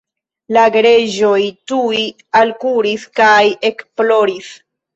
La 0.55 0.61
gereĝoj 0.75 1.41
tuj 1.73 2.01
alkuris 2.41 3.07
kaj 3.23 3.39
ekploris. 3.73 4.53